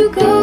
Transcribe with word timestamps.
Stuco 0.00 0.20
Chat. 0.20 0.39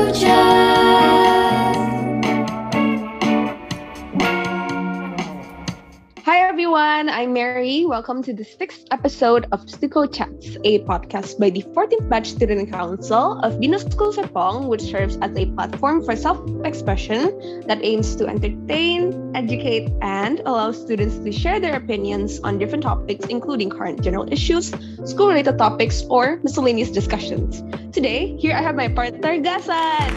Welcome 7.97 8.21
to 8.29 8.31
the 8.31 8.45
sixth 8.45 8.85
episode 8.91 9.47
of 9.51 9.65
Stuco 9.65 10.05
Chats, 10.05 10.55
a 10.63 10.85
podcast 10.85 11.39
by 11.39 11.49
the 11.49 11.63
14th 11.73 12.07
Batch 12.07 12.29
Student 12.29 12.69
Council 12.71 13.39
of 13.41 13.53
BINUS 13.53 13.91
School 13.91 14.13
Serpong, 14.13 14.67
which 14.67 14.83
serves 14.83 15.17
as 15.23 15.35
a 15.35 15.47
platform 15.57 16.05
for 16.05 16.15
self-expression 16.15 17.65
that 17.65 17.79
aims 17.81 18.15
to 18.17 18.27
entertain, 18.27 19.31
educate, 19.33 19.89
and 20.03 20.41
allow 20.41 20.71
students 20.71 21.17
to 21.17 21.31
share 21.31 21.59
their 21.59 21.75
opinions 21.75 22.39
on 22.41 22.59
different 22.59 22.83
topics, 22.83 23.25
including 23.33 23.71
current 23.71 23.99
general 24.03 24.31
issues, 24.31 24.71
school-related 25.03 25.57
topics, 25.57 26.03
or 26.07 26.39
miscellaneous 26.43 26.91
discussions. 26.91 27.63
Today, 27.91 28.37
here 28.37 28.53
I 28.53 28.61
have 28.61 28.75
my 28.75 28.89
partner 28.89 29.41
Gasan. 29.41 30.13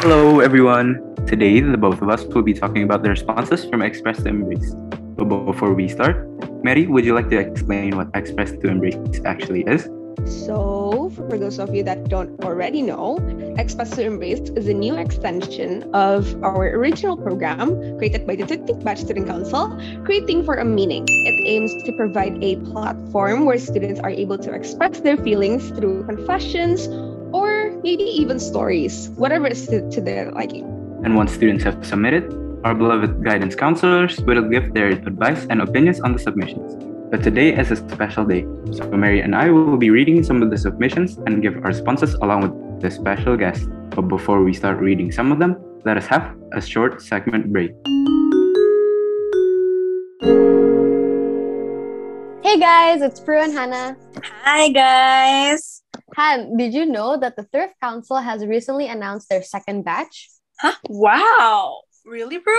Hello, 0.00 0.40
everyone. 0.40 0.96
Today, 1.26 1.60
the 1.60 1.76
both 1.76 2.00
of 2.00 2.08
us 2.08 2.24
will 2.24 2.40
be 2.40 2.54
talking 2.54 2.84
about 2.84 3.02
the 3.02 3.10
responses 3.10 3.66
from 3.66 3.82
Express 3.82 4.20
Embrace. 4.24 4.72
But 5.16 5.24
before 5.48 5.72
we 5.72 5.88
start, 5.88 6.28
Mary, 6.62 6.86
would 6.86 7.06
you 7.06 7.14
like 7.14 7.30
to 7.30 7.38
explain 7.38 7.96
what 7.96 8.08
Express 8.12 8.52
to 8.52 8.68
Embrace 8.68 8.96
actually 9.24 9.64
is? 9.64 9.88
So, 10.26 11.10
for 11.16 11.38
those 11.38 11.58
of 11.58 11.74
you 11.74 11.82
that 11.84 12.08
don't 12.08 12.38
already 12.44 12.82
know, 12.82 13.16
Express 13.56 13.90
to 13.96 14.04
Embrace 14.04 14.50
is 14.56 14.68
a 14.68 14.74
new 14.74 14.94
extension 14.96 15.88
of 15.94 16.28
our 16.44 16.68
original 16.68 17.16
program 17.16 17.96
created 17.96 18.26
by 18.26 18.36
the 18.36 18.44
13th 18.44 18.84
Batch 18.84 18.98
Student 18.98 19.26
Council, 19.26 19.72
Creating 20.04 20.44
for 20.44 20.56
a 20.56 20.64
Meaning. 20.66 21.06
It 21.08 21.48
aims 21.48 21.72
to 21.84 21.92
provide 21.96 22.36
a 22.44 22.56
platform 22.68 23.46
where 23.46 23.58
students 23.58 24.00
are 24.00 24.10
able 24.10 24.36
to 24.36 24.52
express 24.52 25.00
their 25.00 25.16
feelings 25.16 25.70
through 25.70 26.04
confessions 26.04 26.88
or 27.32 27.72
maybe 27.82 28.04
even 28.04 28.38
stories, 28.38 29.08
whatever 29.16 29.46
is 29.46 29.66
to, 29.68 29.88
to 29.90 30.00
their 30.02 30.30
liking. 30.32 30.64
And 31.04 31.16
once 31.16 31.32
students 31.32 31.64
have 31.64 31.86
submitted, 31.86 32.45
our 32.66 32.74
beloved 32.74 33.22
guidance 33.22 33.54
counselors 33.54 34.18
will 34.22 34.42
give 34.42 34.74
their 34.74 34.88
advice 34.88 35.46
and 35.50 35.62
opinions 35.62 36.00
on 36.00 36.12
the 36.12 36.18
submissions. 36.18 36.74
But 37.12 37.22
today 37.22 37.54
is 37.54 37.70
a 37.70 37.76
special 37.76 38.24
day, 38.24 38.42
so 38.72 38.90
Mary 38.90 39.20
and 39.20 39.36
I 39.36 39.50
will 39.50 39.76
be 39.76 39.90
reading 39.90 40.24
some 40.24 40.42
of 40.42 40.50
the 40.50 40.58
submissions 40.58 41.16
and 41.26 41.40
give 41.40 41.54
our 41.58 41.70
responses 41.70 42.14
along 42.14 42.40
with 42.42 42.80
the 42.82 42.90
special 42.90 43.36
guest. 43.36 43.68
But 43.90 44.08
before 44.08 44.42
we 44.42 44.52
start 44.52 44.80
reading 44.80 45.12
some 45.12 45.30
of 45.30 45.38
them, 45.38 45.54
let 45.84 45.96
us 45.96 46.06
have 46.06 46.34
a 46.54 46.60
short 46.60 47.00
segment 47.00 47.52
break. 47.52 47.70
Hey 52.42 52.58
guys, 52.58 53.00
it's 53.00 53.20
Prue 53.20 53.42
and 53.46 53.52
Hannah. 53.52 53.96
Hi 54.42 54.70
guys. 54.70 55.84
Han, 56.16 56.56
did 56.56 56.74
you 56.74 56.84
know 56.84 57.16
that 57.16 57.36
the 57.36 57.44
Thrift 57.44 57.74
Council 57.80 58.16
has 58.16 58.44
recently 58.44 58.88
announced 58.88 59.28
their 59.28 59.44
second 59.44 59.84
batch? 59.84 60.30
Huh? 60.58 60.74
Wow. 60.88 61.85
Really, 62.06 62.38
bro? 62.38 62.54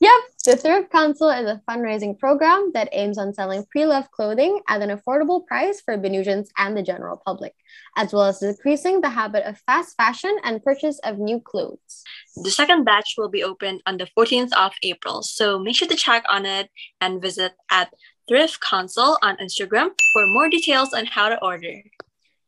Yep, 0.00 0.20
the 0.44 0.56
Thrift 0.56 0.90
Council 0.90 1.30
is 1.30 1.46
a 1.46 1.62
fundraising 1.68 2.18
program 2.18 2.72
that 2.74 2.88
aims 2.92 3.18
on 3.18 3.32
selling 3.32 3.64
pre-loved 3.70 4.10
clothing 4.10 4.60
at 4.68 4.82
an 4.82 4.90
affordable 4.90 5.46
price 5.46 5.80
for 5.80 5.96
Binusians 5.96 6.48
and 6.58 6.76
the 6.76 6.82
general 6.82 7.22
public, 7.24 7.54
as 7.96 8.12
well 8.12 8.24
as 8.24 8.40
decreasing 8.40 9.00
the 9.00 9.10
habit 9.10 9.44
of 9.46 9.58
fast 9.58 9.96
fashion 9.96 10.36
and 10.42 10.62
purchase 10.64 10.98
of 11.04 11.18
new 11.18 11.40
clothes. 11.40 12.02
The 12.36 12.50
second 12.50 12.84
batch 12.84 13.14
will 13.16 13.28
be 13.28 13.44
opened 13.44 13.82
on 13.86 13.98
the 13.98 14.08
14th 14.18 14.52
of 14.56 14.72
April, 14.82 15.22
so 15.22 15.58
make 15.58 15.76
sure 15.76 15.88
to 15.88 15.96
check 15.96 16.24
on 16.28 16.44
it 16.44 16.68
and 17.00 17.22
visit 17.22 17.52
at 17.70 17.94
Thrift 18.28 18.60
Council 18.60 19.18
on 19.22 19.36
Instagram 19.36 19.90
for 20.12 20.26
more 20.26 20.50
details 20.50 20.92
on 20.92 21.06
how 21.06 21.28
to 21.28 21.38
order. 21.42 21.82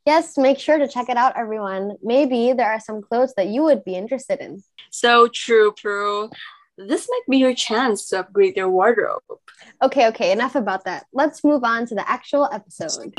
Yes, 0.05 0.37
make 0.37 0.59
sure 0.59 0.79
to 0.79 0.89
check 0.89 1.09
it 1.09 1.17
out, 1.17 1.37
everyone. 1.37 1.97
Maybe 2.03 2.53
there 2.53 2.67
are 2.67 2.81
some 2.81 3.03
clothes 3.03 3.35
that 3.37 3.47
you 3.47 3.63
would 3.63 3.85
be 3.85 3.95
interested 3.95 4.41
in. 4.41 4.61
So 4.91 5.29
true, 5.29 5.73
Prue. 5.81 6.29
This 6.77 7.07
might 7.09 7.23
be 7.31 7.37
your 7.39 7.55
chance 7.55 8.09
to 8.09 8.19
upgrade 8.19 8.57
your 8.57 8.69
wardrobe. 8.69 9.23
Okay, 9.81 10.09
okay, 10.09 10.33
enough 10.33 10.57
about 10.57 10.85
that. 10.87 11.07
Let's 11.13 11.45
move 11.45 11.63
on 11.63 11.87
to 11.87 11.95
the 11.95 12.03
actual 12.11 12.49
episode. 12.51 13.15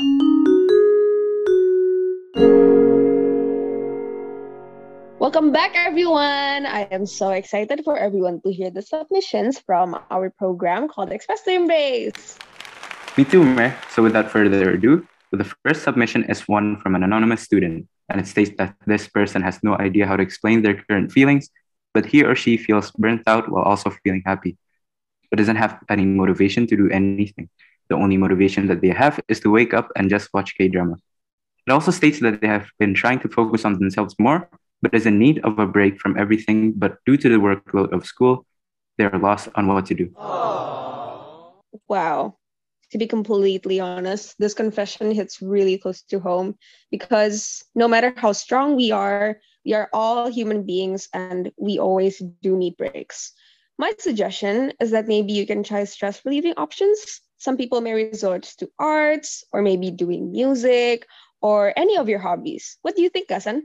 Welcome 5.18 5.52
back, 5.52 5.72
everyone. 5.74 6.66
I 6.66 6.86
am 6.90 7.06
so 7.06 7.30
excited 7.30 7.80
for 7.82 7.96
everyone 7.96 8.42
to 8.42 8.52
hear 8.52 8.68
the 8.70 8.82
submissions 8.82 9.58
from 9.58 9.98
our 10.10 10.28
program 10.28 10.88
called 10.88 11.12
Express 11.12 11.40
to 11.44 11.52
Embrace. 11.52 12.38
Me 13.16 13.24
too, 13.24 13.42
Mary. 13.42 13.72
So 13.88 14.02
without 14.02 14.30
further 14.30 14.72
ado, 14.72 15.06
the 15.36 15.50
first 15.64 15.82
submission 15.82 16.24
is 16.24 16.48
one 16.48 16.78
from 16.80 16.94
an 16.94 17.02
anonymous 17.02 17.42
student, 17.42 17.88
and 18.08 18.20
it 18.20 18.26
states 18.26 18.50
that 18.58 18.76
this 18.86 19.08
person 19.08 19.42
has 19.42 19.62
no 19.62 19.76
idea 19.78 20.06
how 20.06 20.16
to 20.16 20.22
explain 20.22 20.62
their 20.62 20.74
current 20.74 21.12
feelings, 21.12 21.50
but 21.92 22.06
he 22.06 22.22
or 22.22 22.34
she 22.34 22.56
feels 22.56 22.90
burnt 22.92 23.22
out 23.26 23.50
while 23.50 23.64
also 23.64 23.90
feeling 24.02 24.22
happy, 24.26 24.56
but 25.30 25.38
doesn't 25.38 25.56
have 25.56 25.78
any 25.88 26.04
motivation 26.04 26.66
to 26.66 26.76
do 26.76 26.90
anything. 26.90 27.48
The 27.88 27.96
only 27.96 28.16
motivation 28.16 28.66
that 28.68 28.80
they 28.80 28.88
have 28.88 29.20
is 29.28 29.40
to 29.40 29.50
wake 29.50 29.74
up 29.74 29.90
and 29.96 30.10
just 30.10 30.28
watch 30.34 30.54
K 30.56 30.68
drama. 30.68 30.96
It 31.66 31.72
also 31.72 31.90
states 31.90 32.20
that 32.20 32.40
they 32.40 32.48
have 32.48 32.68
been 32.78 32.94
trying 32.94 33.20
to 33.20 33.28
focus 33.28 33.64
on 33.64 33.78
themselves 33.78 34.14
more, 34.18 34.48
but 34.82 34.94
is 34.94 35.06
in 35.06 35.18
need 35.18 35.38
of 35.44 35.58
a 35.58 35.66
break 35.66 36.00
from 36.00 36.18
everything. 36.18 36.72
But 36.72 36.98
due 37.06 37.16
to 37.16 37.28
the 37.28 37.36
workload 37.36 37.92
of 37.92 38.04
school, 38.04 38.44
they 38.98 39.04
are 39.04 39.18
lost 39.18 39.48
on 39.54 39.66
what 39.66 39.86
to 39.86 39.94
do. 39.94 40.10
Wow. 41.88 42.36
To 42.92 42.98
be 42.98 43.06
completely 43.06 43.80
honest, 43.80 44.34
this 44.38 44.54
confession 44.54 45.10
hits 45.10 45.40
really 45.42 45.78
close 45.78 46.02
to 46.10 46.20
home 46.20 46.56
because 46.90 47.64
no 47.74 47.88
matter 47.88 48.12
how 48.16 48.32
strong 48.32 48.76
we 48.76 48.92
are, 48.92 49.40
we 49.64 49.74
are 49.74 49.88
all 49.92 50.28
human 50.28 50.64
beings 50.64 51.08
and 51.12 51.50
we 51.58 51.78
always 51.78 52.18
do 52.42 52.56
need 52.56 52.76
breaks. 52.76 53.32
My 53.78 53.92
suggestion 53.98 54.72
is 54.80 54.90
that 54.92 55.08
maybe 55.08 55.32
you 55.32 55.46
can 55.46 55.62
try 55.62 55.84
stress 55.84 56.24
relieving 56.24 56.54
options. 56.56 57.20
Some 57.38 57.56
people 57.56 57.80
may 57.82 57.94
resort 57.94 58.42
to 58.58 58.70
arts 58.78 59.44
or 59.52 59.62
maybe 59.62 59.90
doing 59.90 60.30
music 60.32 61.06
or 61.40 61.72
any 61.76 61.96
of 61.96 62.08
your 62.08 62.18
hobbies. 62.20 62.78
What 62.82 62.96
do 62.96 63.02
you 63.02 63.08
think, 63.08 63.28
Gasan? 63.28 63.62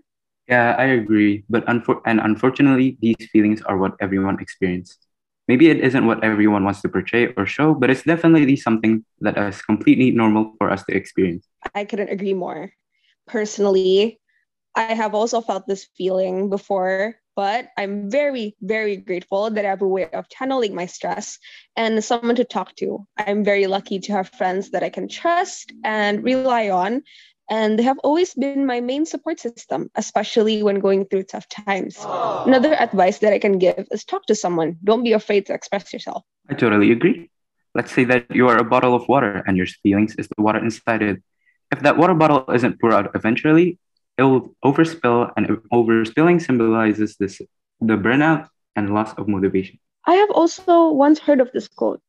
Yeah, 0.47 0.75
I 0.78 0.86
agree. 0.86 1.44
But 1.50 1.66
unfor- 1.68 2.01
and 2.06 2.19
unfortunately, 2.19 2.97
these 3.01 3.30
feelings 3.31 3.62
are 3.63 3.78
what 3.78 3.96
everyone 4.01 4.40
experiences. 4.40 5.09
Maybe 5.50 5.74
it 5.74 5.82
isn't 5.82 6.06
what 6.06 6.24
everyone 6.24 6.64
wants 6.64 6.86
to 6.86 6.90
portray 6.90 7.34
or 7.34 7.48
show, 7.48 7.74
but 7.74 7.90
it's 7.90 8.04
definitely 8.04 8.56
something 8.56 9.04
that 9.22 9.36
is 9.36 9.64
completely 9.64 10.12
normal 10.12 10.54
for 10.60 10.70
us 10.70 10.86
to 10.86 10.94
experience. 10.96 11.50
I 11.74 11.86
couldn't 11.86 12.14
agree 12.14 12.36
more. 12.36 12.70
Personally, 13.26 14.22
I 14.76 14.94
have 14.94 15.16
also 15.16 15.42
felt 15.42 15.66
this 15.66 15.90
feeling 15.98 16.52
before, 16.52 17.16
but 17.36 17.70
I'm 17.82 18.12
very, 18.12 18.58
very 18.62 18.96
grateful 18.98 19.50
that 19.50 19.66
I 19.66 19.70
have 19.70 19.82
a 19.82 19.88
way 19.88 20.06
of 20.14 20.30
channeling 20.30 20.76
my 20.76 20.86
stress 20.86 21.40
and 21.76 22.04
someone 22.04 22.36
to 22.36 22.44
talk 22.46 22.76
to. 22.76 23.08
I'm 23.18 23.44
very 23.44 23.66
lucky 23.66 23.98
to 24.06 24.12
have 24.14 24.30
friends 24.30 24.70
that 24.78 24.84
I 24.84 24.90
can 24.90 25.08
trust 25.08 25.74
and 25.84 26.24
rely 26.24 26.70
on. 26.70 27.02
And 27.50 27.80
they 27.80 27.84
have 27.84 27.98
always 28.04 28.34
been 28.36 28.66
my 28.66 28.80
main 28.80 29.06
support 29.06 29.40
system, 29.40 29.90
especially 29.96 30.62
when 30.62 30.80
going 30.80 31.06
through 31.06 31.24
tough 31.24 31.48
times. 31.50 31.98
Another 32.46 32.76
advice 32.76 33.20
that 33.20 33.34
I 33.34 33.40
can 33.40 33.58
give 33.58 33.88
is 33.92 34.06
talk 34.06 34.26
to 34.28 34.36
someone. 34.36 34.78
Don't 34.84 35.04
be 35.04 35.14
afraid 35.14 35.48
to 35.48 35.54
express 35.54 35.92
yourself. 35.92 36.24
I 36.50 36.54
totally 36.54 36.92
agree. 36.92 37.32
Let's 37.74 37.92
say 37.92 38.04
that 38.06 38.26
you 38.34 38.48
are 38.48 38.58
a 38.58 38.64
bottle 38.64 38.94
of 38.94 39.08
water 39.08 39.44
and 39.48 39.58
your 39.58 39.66
feelings 39.66 40.16
is 40.16 40.28
the 40.28 40.42
water 40.42 40.60
inside 40.64 41.02
it. 41.02 41.24
If 41.72 41.82
that 41.82 41.98
water 41.98 42.14
bottle 42.14 42.46
isn't 42.54 42.80
poured 42.80 42.94
out 42.94 43.12
eventually, 43.16 43.80
it 44.18 44.24
will 44.24 44.54
overspill, 44.66 45.31
and 45.38 45.48
overspilling 45.72 46.42
symbolizes 46.42 47.16
this 47.18 47.42
the 47.80 47.96
burnout 47.96 48.50
and 48.76 48.94
loss 48.94 49.14
of 49.14 49.28
motivation. 49.28 49.80
I 50.06 50.16
have 50.16 50.30
also 50.31 50.92
once 50.92 51.20
heard 51.20 51.40
of 51.40 51.52
this 51.54 51.68
quote 51.68 52.02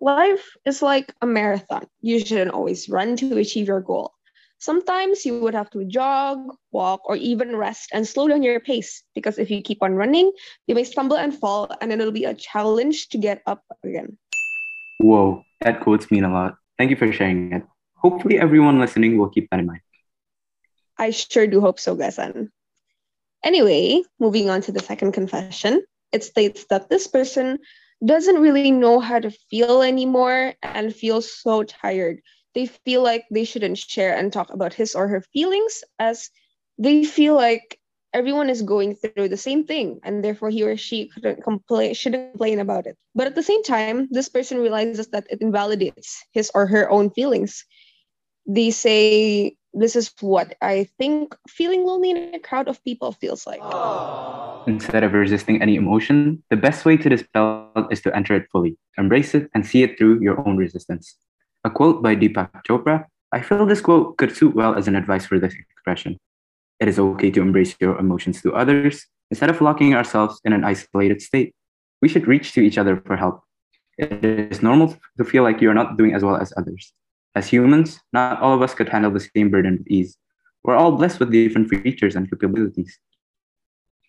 Life 0.00 0.56
is 0.64 0.82
like 0.82 1.12
a 1.20 1.26
marathon. 1.26 1.86
You 2.00 2.20
shouldn't 2.20 2.52
always 2.52 2.88
run 2.88 3.16
to 3.16 3.36
achieve 3.38 3.66
your 3.66 3.80
goal. 3.80 4.12
Sometimes 4.58 5.24
you 5.24 5.38
would 5.38 5.54
have 5.54 5.70
to 5.70 5.84
jog, 5.84 6.38
walk, 6.72 7.00
or 7.04 7.16
even 7.16 7.54
rest 7.56 7.90
and 7.92 8.06
slow 8.06 8.26
down 8.28 8.42
your 8.42 8.58
pace 8.60 9.02
because 9.14 9.38
if 9.38 9.50
you 9.50 9.62
keep 9.62 9.82
on 9.82 9.94
running, 9.94 10.32
you 10.66 10.74
may 10.74 10.84
stumble 10.84 11.16
and 11.16 11.32
fall, 11.34 11.70
and 11.80 11.92
it'll 11.92 12.12
be 12.12 12.24
a 12.24 12.34
challenge 12.34 13.08
to 13.10 13.18
get 13.18 13.42
up 13.46 13.62
again. 13.84 14.18
Whoa, 14.98 15.44
that 15.60 15.80
quotes 15.80 16.10
mean 16.10 16.24
a 16.24 16.32
lot. 16.32 16.56
Thank 16.76 16.90
you 16.90 16.96
for 16.96 17.10
sharing 17.12 17.52
it. 17.52 17.62
Hopefully, 17.96 18.38
everyone 18.38 18.80
listening 18.80 19.16
will 19.18 19.28
keep 19.30 19.48
that 19.50 19.60
in 19.60 19.66
mind. 19.66 19.80
I 20.98 21.10
sure 21.10 21.46
do 21.46 21.60
hope 21.60 21.78
so, 21.78 21.96
Gasan. 21.96 22.50
Anyway, 23.44 24.02
moving 24.18 24.50
on 24.50 24.60
to 24.62 24.72
the 24.72 24.80
second 24.80 25.12
confession, 25.12 25.84
it 26.12 26.24
states 26.24 26.66
that 26.70 26.88
this 26.90 27.06
person 27.06 27.58
doesn't 28.04 28.40
really 28.40 28.70
know 28.70 28.98
how 28.98 29.18
to 29.20 29.30
feel 29.50 29.82
anymore 29.82 30.54
and 30.62 30.94
feels 30.94 31.30
so 31.30 31.62
tired. 31.62 32.20
They 32.58 32.66
feel 32.66 33.04
like 33.04 33.22
they 33.30 33.44
shouldn't 33.44 33.78
share 33.78 34.16
and 34.16 34.32
talk 34.32 34.52
about 34.52 34.74
his 34.74 34.96
or 34.96 35.06
her 35.06 35.22
feelings 35.32 35.84
as 36.00 36.28
they 36.76 37.04
feel 37.04 37.36
like 37.36 37.78
everyone 38.12 38.50
is 38.50 38.62
going 38.62 38.96
through 38.96 39.28
the 39.28 39.36
same 39.36 39.62
thing 39.62 40.00
and 40.02 40.24
therefore 40.24 40.50
he 40.50 40.64
or 40.64 40.76
she 40.76 41.06
couldn't 41.14 41.44
complain 41.44 41.94
shouldn't 41.94 42.32
complain 42.32 42.58
about 42.58 42.88
it. 42.88 42.98
But 43.14 43.28
at 43.28 43.36
the 43.36 43.44
same 43.44 43.62
time, 43.62 44.08
this 44.10 44.28
person 44.28 44.58
realizes 44.58 45.06
that 45.14 45.28
it 45.30 45.40
invalidates 45.40 46.18
his 46.32 46.50
or 46.52 46.66
her 46.66 46.90
own 46.90 47.10
feelings. 47.10 47.64
They 48.44 48.72
say 48.72 49.54
this 49.72 49.94
is 49.94 50.10
what 50.18 50.56
I 50.60 50.88
think 50.98 51.36
feeling 51.46 51.86
lonely 51.86 52.10
in 52.10 52.34
a 52.34 52.40
crowd 52.40 52.66
of 52.66 52.82
people 52.82 53.12
feels 53.12 53.46
like. 53.46 53.62
Instead 54.66 55.04
of 55.04 55.12
resisting 55.12 55.62
any 55.62 55.76
emotion, 55.76 56.42
the 56.50 56.56
best 56.56 56.84
way 56.84 56.96
to 56.96 57.08
dispel 57.08 57.70
it 57.76 57.86
is 57.92 58.00
to 58.02 58.16
enter 58.16 58.34
it 58.34 58.50
fully, 58.50 58.76
embrace 58.98 59.32
it, 59.36 59.48
and 59.54 59.64
see 59.64 59.84
it 59.84 59.96
through 59.96 60.18
your 60.20 60.42
own 60.42 60.56
resistance. 60.56 61.14
A 61.68 61.70
quote 61.70 62.02
by 62.02 62.16
Deepak 62.16 62.64
Chopra 62.66 63.04
I 63.30 63.42
feel 63.42 63.66
this 63.66 63.82
quote 63.82 64.16
could 64.16 64.34
suit 64.34 64.54
well 64.54 64.74
as 64.74 64.88
an 64.88 64.96
advice 64.96 65.26
for 65.26 65.38
this 65.38 65.52
expression. 65.52 66.16
It 66.80 66.88
is 66.88 66.98
okay 66.98 67.30
to 67.32 67.42
embrace 67.42 67.76
your 67.78 67.98
emotions 67.98 68.40
to 68.40 68.54
others 68.54 69.04
instead 69.30 69.50
of 69.50 69.60
locking 69.60 69.92
ourselves 69.92 70.40
in 70.46 70.54
an 70.54 70.64
isolated 70.64 71.20
state. 71.20 71.54
We 72.00 72.08
should 72.08 72.26
reach 72.26 72.52
to 72.52 72.62
each 72.62 72.78
other 72.78 72.96
for 73.04 73.18
help. 73.18 73.42
It 73.98 74.24
is 74.24 74.62
normal 74.62 74.96
to 75.18 75.24
feel 75.26 75.42
like 75.42 75.60
you 75.60 75.68
are 75.68 75.74
not 75.74 75.98
doing 75.98 76.14
as 76.14 76.24
well 76.24 76.38
as 76.38 76.54
others. 76.56 76.94
As 77.34 77.46
humans, 77.46 78.00
not 78.14 78.40
all 78.40 78.54
of 78.54 78.62
us 78.62 78.72
could 78.72 78.88
handle 78.88 79.10
the 79.10 79.20
same 79.20 79.50
burden 79.50 79.76
with 79.76 79.88
ease. 79.88 80.16
We're 80.64 80.80
all 80.80 80.92
blessed 80.92 81.20
with 81.20 81.30
different 81.30 81.68
features 81.68 82.16
and 82.16 82.30
capabilities. 82.30 82.98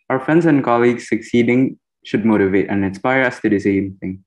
Our 0.09 0.21
friends 0.21 0.45
and 0.45 0.63
colleagues 0.63 1.09
succeeding 1.09 1.77
should 2.05 2.23
motivate 2.23 2.69
and 2.69 2.85
inspire 2.85 3.23
us 3.23 3.41
to 3.41 3.49
do 3.49 3.57
the 3.57 3.63
same 3.63 3.97
thing. 3.99 4.23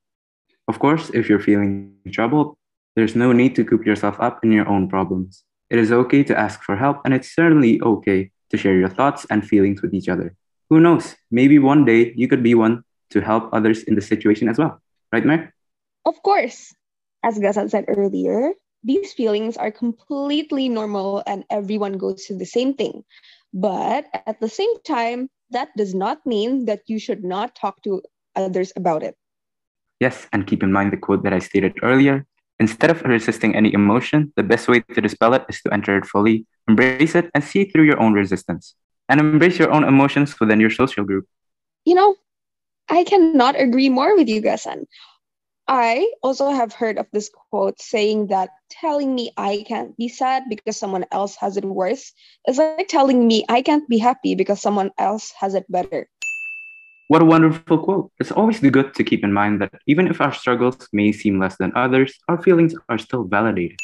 Of 0.69 0.79
course, 0.79 1.09
if 1.15 1.31
you're 1.31 1.41
feeling 1.41 1.97
troubled, 2.13 2.59
there's 2.95 3.17
no 3.17 3.33
need 3.33 3.55
to 3.57 3.65
coop 3.65 3.87
yourself 3.87 4.21
up 4.21 4.45
in 4.45 4.53
your 4.53 4.69
own 4.69 4.89
problems. 4.89 5.45
It 5.71 5.79
is 5.79 5.93
okay 5.93 6.23
to 6.25 6.39
ask 6.39 6.63
for 6.63 6.77
help, 6.77 7.01
and 7.05 7.15
it's 7.15 7.35
certainly 7.35 7.81
okay 7.81 8.31
to 8.51 8.57
share 8.57 8.77
your 8.77 8.89
thoughts 8.89 9.27
and 9.31 9.47
feelings 9.47 9.81
with 9.81 9.95
each 9.95 10.09
other. 10.09 10.37
Who 10.69 10.81
knows? 10.81 11.17
Maybe 11.31 11.59
one 11.59 11.85
day 11.85 12.13
you 12.17 12.29
could 12.29 12.43
be 12.43 12.55
one 12.55 12.85
to 13.11 13.21
help 13.21 13.49
others 13.53 13.83
in 13.83 13.95
the 13.95 14.01
situation 14.01 14.49
as 14.49 14.59
well. 14.59 14.81
Right, 15.13 15.25
Mer? 15.25 15.53
Of 16.05 16.23
course, 16.23 16.75
as 17.23 17.39
Gasan 17.39 17.71
said 17.71 17.85
earlier, 17.89 18.53
these 18.85 19.13
feelings 19.13 19.57
are 19.57 19.71
completely 19.71 20.69
normal 20.69 21.23
and 21.27 21.45
everyone 21.51 21.95
goes 21.99 22.25
through 22.25 22.39
the 22.39 22.47
same 22.49 22.75
thing. 22.75 23.05
But 23.55 24.07
at 24.27 24.41
the 24.41 24.49
same 24.49 24.81
time, 24.83 25.29
that 25.51 25.69
does 25.77 25.95
not 25.95 26.25
mean 26.27 26.65
that 26.67 26.81
you 26.87 26.99
should 26.99 27.23
not 27.23 27.55
talk 27.55 27.83
to 27.85 28.03
others 28.35 28.73
about 28.75 29.03
it. 29.03 29.17
Yes, 30.01 30.27
and 30.33 30.47
keep 30.47 30.63
in 30.63 30.73
mind 30.73 30.93
the 30.93 30.97
quote 30.97 31.23
that 31.23 31.33
I 31.33 31.39
stated 31.39 31.79
earlier. 31.83 32.27
Instead 32.63 32.95
of 32.95 33.03
resisting 33.03 33.59
any 33.59 33.75
emotion, 33.75 34.33
the 34.37 34.47
best 34.47 34.69
way 34.71 34.79
to 34.95 35.01
dispel 35.03 35.35
it 35.35 35.43
is 35.51 35.59
to 35.63 35.75
enter 35.75 35.99
it 35.99 36.07
fully, 36.07 36.47
embrace 36.71 37.19
it, 37.19 37.27
and 37.35 37.43
see 37.43 37.65
through 37.65 37.83
your 37.83 37.99
own 37.99 38.13
resistance. 38.15 38.79
And 39.09 39.19
embrace 39.19 39.59
your 39.59 39.73
own 39.75 39.83
emotions 39.83 40.39
within 40.39 40.61
your 40.61 40.71
social 40.71 41.03
group. 41.03 41.27
You 41.85 41.97
know, 41.97 42.15
I 42.89 43.03
cannot 43.03 43.59
agree 43.59 43.89
more 43.89 44.15
with 44.15 44.29
you, 44.29 44.41
Gasan. 44.41 44.87
I 45.67 46.07
also 46.23 46.51
have 46.51 46.73
heard 46.73 46.99
of 46.99 47.11
this 47.11 47.31
quote 47.35 47.81
saying 47.83 48.29
that 48.29 48.51
telling 48.71 49.15
me 49.15 49.33
I 49.37 49.65
can't 49.67 49.97
be 49.97 50.07
sad 50.07 50.45
because 50.49 50.77
someone 50.77 51.07
else 51.11 51.35
has 51.43 51.57
it 51.57 51.65
worse 51.65 52.13
is 52.47 52.59
like 52.59 52.87
telling 52.87 53.27
me 53.27 53.45
I 53.49 53.63
can't 53.63 53.89
be 53.89 53.99
happy 53.99 54.37
because 54.37 54.63
someone 54.63 54.91
else 54.99 55.33
has 55.41 55.55
it 55.59 55.67
better. 55.67 56.07
What 57.13 57.21
a 57.21 57.27
wonderful 57.27 57.77
quote. 57.77 58.11
It's 58.21 58.33
always 58.33 58.61
good 58.61 58.95
to 58.95 59.05
keep 59.05 59.23
in 59.23 59.35
mind 59.35 59.61
that 59.61 59.75
even 59.87 60.09
if 60.09 60.23
our 60.23 60.33
struggles 60.33 60.89
may 60.95 61.13
seem 61.13 61.39
less 61.39 61.59
than 61.59 61.71
others, 61.77 62.17
our 62.27 62.41
feelings 62.41 62.75
are 62.89 62.97
still 62.97 63.25
validated. 63.25 63.77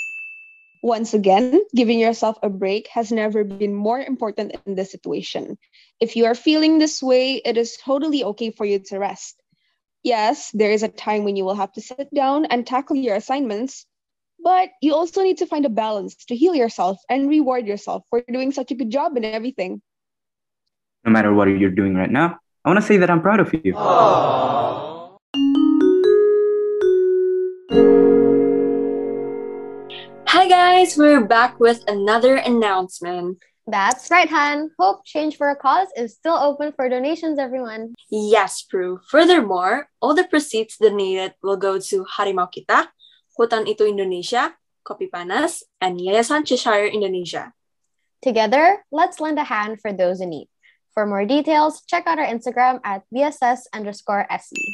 Once 0.82 1.12
again, 1.12 1.60
giving 1.76 1.98
yourself 1.98 2.38
a 2.42 2.48
break 2.48 2.88
has 2.88 3.12
never 3.12 3.44
been 3.44 3.74
more 3.74 4.00
important 4.00 4.56
in 4.64 4.76
this 4.76 4.90
situation. 4.90 5.58
If 6.00 6.16
you 6.16 6.24
are 6.24 6.34
feeling 6.34 6.78
this 6.78 7.02
way, 7.02 7.42
it 7.44 7.58
is 7.58 7.76
totally 7.76 8.24
okay 8.24 8.50
for 8.50 8.64
you 8.64 8.78
to 8.88 8.98
rest 8.98 9.36
yes, 10.02 10.50
there 10.52 10.70
is 10.70 10.82
a 10.82 10.88
time 10.88 11.24
when 11.24 11.36
you 11.36 11.44
will 11.44 11.60
have 11.60 11.72
to 11.74 11.82
sit 11.82 12.08
down 12.14 12.46
and 12.46 12.66
tackle 12.66 12.96
your 12.96 13.14
assignments, 13.14 13.84
but 14.42 14.70
you 14.80 14.94
also 14.94 15.22
need 15.22 15.36
to 15.36 15.46
find 15.46 15.66
a 15.66 15.68
balance 15.84 16.14
to 16.24 16.34
heal 16.34 16.54
yourself 16.54 16.96
and 17.10 17.28
reward 17.28 17.66
yourself 17.66 18.04
for 18.08 18.24
doing 18.32 18.52
such 18.52 18.70
a 18.70 18.74
good 18.74 18.88
job 18.88 19.18
in 19.18 19.24
everything. 19.26 19.82
No 21.04 21.12
matter 21.12 21.34
what 21.34 21.48
you're 21.48 21.76
doing 21.76 21.94
right 21.94 22.10
now, 22.10 22.38
I 22.68 22.70
want 22.70 22.84
to 22.84 22.86
say 22.86 22.98
that 22.98 23.08
I'm 23.08 23.22
proud 23.24 23.40
of 23.40 23.48
you. 23.64 23.72
Hi 30.28 30.44
guys, 30.46 30.92
we're 30.98 31.24
back 31.24 31.58
with 31.58 31.80
another 31.88 32.36
announcement. 32.36 33.40
That's 33.66 34.10
right, 34.10 34.28
Han. 34.28 34.68
Hope 34.78 35.00
Change 35.06 35.38
for 35.38 35.48
a 35.48 35.56
Cause 35.56 35.88
is 35.96 36.12
still 36.12 36.36
open 36.36 36.76
for 36.76 36.90
donations, 36.90 37.38
everyone. 37.38 37.94
Yes, 38.10 38.60
Prue. 38.60 39.00
Furthermore, 39.08 39.88
all 40.02 40.12
the 40.12 40.28
proceeds 40.28 40.76
donated 40.76 41.40
will 41.42 41.56
go 41.56 41.80
to 41.80 42.04
Harimau 42.04 42.52
Kita, 42.52 42.92
Hutan 43.40 43.64
Itu 43.64 43.88
Indonesia, 43.88 44.52
Kopi 44.84 45.08
Panas, 45.08 45.62
and 45.80 45.96
Yayasan 45.96 46.44
Cheshire 46.44 46.84
Indonesia. 46.84 47.54
Together, 48.20 48.84
let's 48.92 49.20
lend 49.20 49.38
a 49.38 49.44
hand 49.44 49.80
for 49.80 49.94
those 49.94 50.20
in 50.20 50.28
need. 50.28 50.48
For 50.98 51.06
more 51.06 51.24
details, 51.24 51.86
check 51.86 52.08
out 52.08 52.18
our 52.18 52.26
Instagram 52.26 52.80
at 52.82 53.06
BSS 53.14 53.70
underscore 53.72 54.26
SE. 54.34 54.64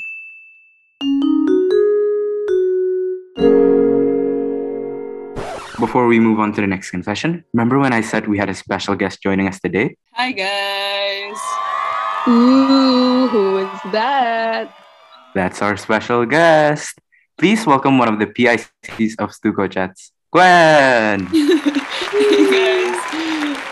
Before 5.77 6.07
we 6.09 6.19
move 6.19 6.41
on 6.41 6.55
to 6.55 6.63
the 6.63 6.67
next 6.67 6.93
confession, 6.93 7.45
remember 7.53 7.79
when 7.79 7.93
I 7.93 8.01
said 8.01 8.27
we 8.27 8.39
had 8.39 8.49
a 8.49 8.55
special 8.55 8.95
guest 8.97 9.21
joining 9.21 9.49
us 9.49 9.61
today? 9.61 9.99
Hi, 10.15 10.33
guys. 10.33 11.37
Ooh, 12.27 13.29
who 13.29 13.59
is 13.59 13.93
that? 13.93 14.73
That's 15.35 15.61
our 15.61 15.77
special 15.77 16.25
guest. 16.25 16.99
Please 17.37 17.67
welcome 17.67 17.99
one 17.99 18.09
of 18.09 18.19
the 18.19 18.25
PICs 18.25 19.21
of 19.21 19.29
Stuco 19.37 19.71
Chats, 19.71 20.11
Gwen. 20.33 21.27
hey, 22.17 22.49
guys. 22.49 22.97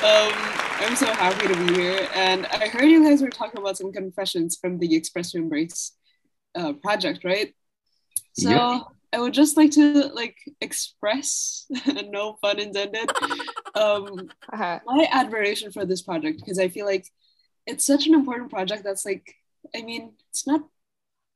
Um, 0.05 0.62
I'm 0.85 0.97
so 0.97 1.07
happy 1.07 1.49
to 1.49 1.67
be 1.67 1.75
here. 1.75 2.09
And 2.15 2.47
I 2.47 2.69
heard 2.69 2.85
you 2.85 3.05
guys 3.05 3.23
were 3.23 3.31
talking 3.31 3.61
about 3.61 3.77
some 3.77 3.93
confessions 3.93 4.57
from 4.61 4.79
the 4.79 4.95
Express 4.95 5.31
to 5.33 5.39
Embrace 5.39 5.93
uh, 6.55 6.73
project, 6.75 7.25
right? 7.25 7.55
So 8.35 8.49
Yep. 8.51 8.83
I 9.15 9.19
would 9.21 9.35
just 9.35 9.57
like 9.57 9.71
to 9.73 10.09
like 10.09 10.37
express, 10.61 11.67
no 12.09 12.37
pun 12.43 12.59
intended, 12.59 13.11
um, 13.75 14.29
Uh-huh. 14.53 14.81
my 14.87 15.09
admiration 15.13 15.71
for 15.71 15.85
this 15.85 16.03
project 16.03 16.41
because 16.41 16.59
I 16.59 16.69
feel 16.69 16.87
like 16.87 17.07
it's 17.67 17.85
such 17.85 18.07
an 18.07 18.15
important 18.15 18.51
project 18.51 18.83
that's 18.85 19.05
like 19.05 19.35
I 19.77 19.83
mean 19.83 20.15
it's 20.31 20.47
not 20.47 20.63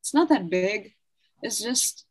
it's 0.00 0.14
not 0.14 0.28
that 0.30 0.50
big. 0.50 0.94
It's 1.42 1.60
just 1.62 2.04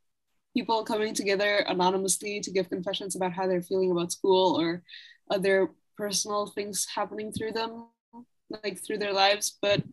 people 0.56 0.84
coming 0.86 1.14
together 1.14 1.58
anonymously 1.68 2.40
to 2.42 2.52
give 2.52 2.70
confessions 2.70 3.16
about 3.16 3.34
how 3.34 3.48
they're 3.48 3.62
feeling 3.62 3.92
about 3.92 4.12
school 4.12 4.60
or 4.60 4.84
other 5.30 5.72
personal 5.98 6.48
things 6.48 6.86
happening 6.96 7.32
through 7.32 7.52
them, 7.54 7.88
like 8.50 8.80
through 8.84 8.98
their 9.00 9.14
lives. 9.14 9.58
But 9.62 9.84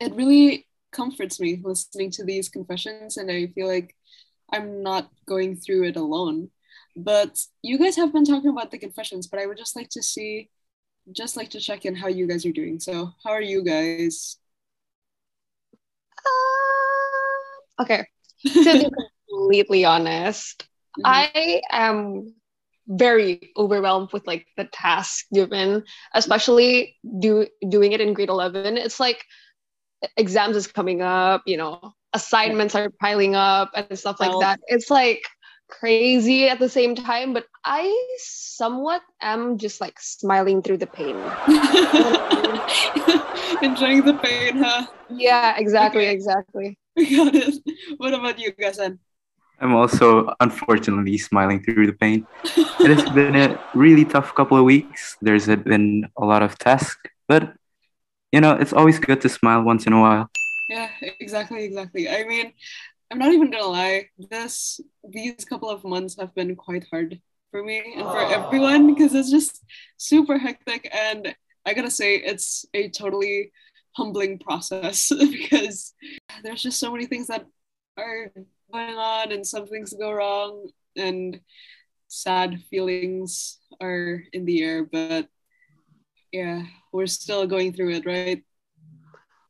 it 0.00 0.14
really 0.14 0.66
comforts 0.92 1.40
me 1.40 1.60
listening 1.62 2.10
to 2.12 2.24
these 2.24 2.48
confessions 2.48 3.16
and 3.16 3.30
I 3.30 3.46
feel 3.48 3.66
like 3.66 3.94
I'm 4.52 4.82
not 4.82 5.10
going 5.26 5.56
through 5.56 5.84
it 5.84 5.96
alone. 5.96 6.50
But 6.96 7.40
you 7.62 7.78
guys 7.78 7.96
have 7.96 8.12
been 8.12 8.24
talking 8.24 8.50
about 8.50 8.70
the 8.70 8.78
confessions, 8.78 9.26
but 9.26 9.40
I 9.40 9.46
would 9.46 9.56
just 9.58 9.76
like 9.76 9.88
to 9.90 10.02
see, 10.02 10.50
just 11.12 11.36
like 11.36 11.50
to 11.50 11.60
check 11.60 11.84
in 11.86 11.94
how 11.94 12.08
you 12.08 12.26
guys 12.26 12.44
are 12.44 12.52
doing. 12.52 12.78
So, 12.80 13.12
how 13.24 13.30
are 13.30 13.40
you 13.42 13.64
guys? 13.64 14.36
Uh, 16.26 17.82
okay. 17.82 18.06
To 18.44 18.78
be 18.78 18.86
completely 19.30 19.84
honest, 19.84 20.66
Mhm. 20.98 21.04
I 21.06 21.62
am 21.70 22.34
very 22.88 23.52
overwhelmed 23.56 24.12
with 24.12 24.26
like 24.26 24.46
the 24.56 24.64
task 24.64 25.26
given, 25.32 25.84
especially 26.14 26.96
do 27.18 27.46
doing 27.68 27.92
it 27.92 28.00
in 28.00 28.14
grade 28.14 28.28
11. 28.28 28.76
It's 28.76 29.00
like 29.00 29.24
exams 30.16 30.56
is 30.56 30.66
coming 30.66 31.02
up, 31.02 31.42
you 31.46 31.56
know, 31.56 31.94
assignments 32.12 32.74
are 32.74 32.90
piling 33.00 33.34
up 33.34 33.70
and 33.74 33.98
stuff 33.98 34.20
like 34.20 34.38
that. 34.40 34.60
It's 34.66 34.90
like 34.90 35.22
crazy 35.68 36.48
at 36.48 36.58
the 36.58 36.68
same 36.68 36.94
time, 36.94 37.32
but 37.32 37.46
I 37.64 37.90
somewhat 38.18 39.02
am 39.20 39.58
just 39.58 39.80
like 39.80 39.98
smiling 40.00 40.62
through 40.62 40.78
the 40.78 40.86
pain. 40.86 41.16
Enjoying 43.62 44.04
the 44.04 44.18
pain, 44.22 44.58
huh? 44.58 44.86
Yeah, 45.10 45.56
exactly, 45.56 46.02
Okay. 46.02 46.12
exactly. 46.12 46.78
We 46.96 47.10
got 47.16 47.34
it. 47.34 47.54
What 47.96 48.14
about 48.14 48.38
you, 48.38 48.52
Gasan? 48.52 48.98
I'm 49.62 49.76
also 49.76 50.34
unfortunately 50.40 51.16
smiling 51.18 51.62
through 51.62 51.86
the 51.86 51.92
pain. 51.92 52.26
It 52.44 52.98
has 52.98 53.08
been 53.14 53.36
a 53.36 53.62
really 53.74 54.04
tough 54.04 54.34
couple 54.34 54.58
of 54.58 54.64
weeks. 54.64 55.16
There's 55.22 55.46
been 55.46 56.10
a 56.18 56.24
lot 56.24 56.42
of 56.42 56.58
tasks, 56.58 57.08
but 57.28 57.54
you 58.32 58.40
know, 58.40 58.52
it's 58.52 58.72
always 58.72 58.98
good 58.98 59.20
to 59.20 59.28
smile 59.28 59.62
once 59.62 59.86
in 59.86 59.92
a 59.92 60.00
while. 60.00 60.28
Yeah, 60.68 60.88
exactly, 61.20 61.64
exactly. 61.64 62.08
I 62.08 62.24
mean, 62.24 62.52
I'm 63.10 63.18
not 63.18 63.32
even 63.32 63.52
gonna 63.52 63.66
lie. 63.66 64.08
This 64.18 64.80
these 65.08 65.44
couple 65.44 65.70
of 65.70 65.84
months 65.84 66.16
have 66.18 66.34
been 66.34 66.56
quite 66.56 66.84
hard 66.90 67.20
for 67.52 67.62
me 67.62 67.94
and 67.96 68.04
for 68.06 68.20
everyone 68.20 68.90
ah. 68.90 68.94
because 68.94 69.14
it's 69.14 69.30
just 69.30 69.62
super 69.96 70.38
hectic 70.38 70.88
and 70.92 71.36
I 71.64 71.74
gotta 71.74 71.90
say 71.90 72.16
it's 72.16 72.64
a 72.74 72.88
totally 72.88 73.52
humbling 73.92 74.38
process 74.38 75.12
because 75.20 75.94
there's 76.42 76.62
just 76.62 76.80
so 76.80 76.90
many 76.90 77.06
things 77.06 77.28
that 77.28 77.46
are 77.96 78.32
going 78.72 78.96
on 78.96 79.32
and 79.32 79.46
some 79.46 79.66
things 79.66 79.92
go 79.92 80.12
wrong 80.12 80.68
and 80.96 81.40
sad 82.08 82.60
feelings 82.70 83.58
are 83.80 84.22
in 84.32 84.44
the 84.44 84.62
air, 84.62 84.84
but 84.84 85.28
yeah, 86.32 86.64
we're 86.92 87.06
still 87.06 87.46
going 87.46 87.72
through 87.72 87.90
it, 87.92 88.06
right? 88.06 88.42